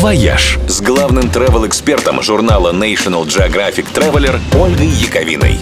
[0.00, 5.58] «Вояж» с главным travel-экспертом журнала National Geographic Traveler Ольгой Яковиной.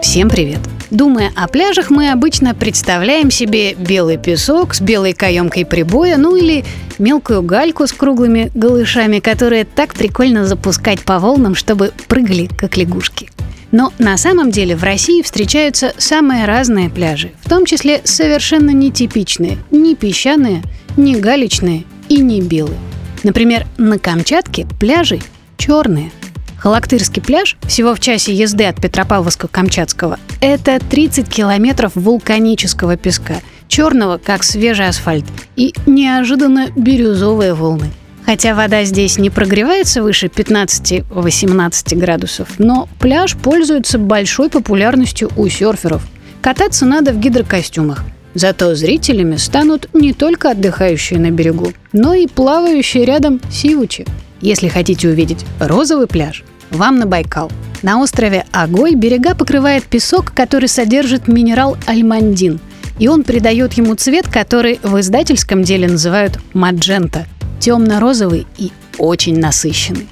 [0.00, 0.60] Всем привет!
[0.92, 6.64] Думая о пляжах, мы обычно представляем себе белый песок с белой каемкой прибоя, ну или
[7.00, 13.28] мелкую гальку с круглыми голышами, которые так прикольно запускать по волнам, чтобы прыгали, как лягушки.
[13.72, 19.58] Но на самом деле в России встречаются самые разные пляжи, в том числе совершенно нетипичные,
[19.72, 20.62] не песчаные,
[20.96, 22.78] не галечные и не белые.
[23.24, 25.18] Например, на Камчатке пляжи
[25.56, 26.12] черные.
[26.58, 34.44] Халактырский пляж, всего в часе езды от Петропавловска-Камчатского, это 30 километров вулканического песка, черного, как
[34.44, 37.90] свежий асфальт, и неожиданно бирюзовые волны–
[38.24, 46.06] Хотя вода здесь не прогревается выше 15-18 градусов, но пляж пользуется большой популярностью у серферов.
[46.40, 48.02] Кататься надо в гидрокостюмах.
[48.34, 54.06] Зато зрителями станут не только отдыхающие на берегу, но и плавающие рядом сивучи.
[54.40, 57.50] Если хотите увидеть розовый пляж, вам на Байкал.
[57.82, 62.60] На острове Агой берега покрывает песок, который содержит минерал альмандин,
[62.98, 67.26] и он придает ему цвет, который в издательском деле называют маджента–
[67.60, 70.06] темно-розовый и очень насыщенный.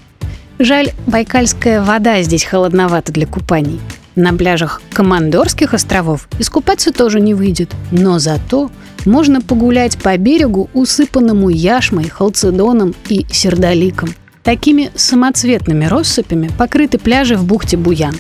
[0.59, 3.81] Жаль, байкальская вода здесь холодновата для купаний.
[4.15, 8.71] На пляжах Командорских островов искупаться тоже не выйдет, но зато
[9.07, 14.15] можно погулять по берегу, усыпанному яшмой, халцедоном и сердоликом.
[14.43, 18.15] Такими самоцветными россыпями покрыты пляжи в бухте Буян.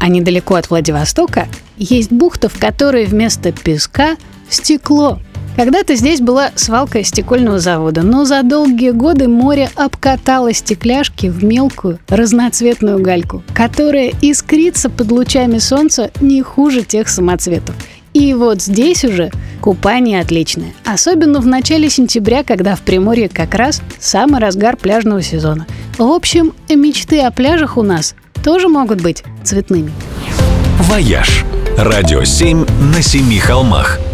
[0.00, 4.16] А недалеко от Владивостока есть бухта, в которой вместо песка–
[4.48, 5.20] стекло–
[5.58, 11.98] когда-то здесь была свалка стекольного завода, но за долгие годы море обкатало стекляшки в мелкую
[12.06, 17.74] разноцветную гальку, которая искрится под лучами солнца не хуже тех самоцветов.
[18.14, 20.74] И вот здесь уже купание отличное.
[20.84, 25.66] Особенно в начале сентября, когда в Приморье как раз самый разгар пляжного сезона.
[25.98, 28.14] В общем, мечты о пляжах у нас
[28.44, 29.90] тоже могут быть цветными.
[30.82, 31.44] «Вояж»–
[31.76, 32.64] радио 7
[32.94, 33.98] на семи холмах–